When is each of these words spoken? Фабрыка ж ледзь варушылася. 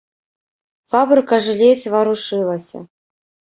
Фабрыка 0.95 1.35
ж 1.49 1.55
ледзь 1.61 1.87
варушылася. 1.99 2.79